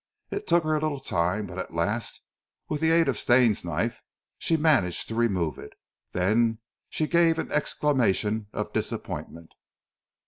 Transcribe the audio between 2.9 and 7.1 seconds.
of Stane's knife, she managed to remove it. Then she